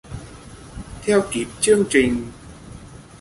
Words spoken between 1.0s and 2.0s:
Theo kịp chương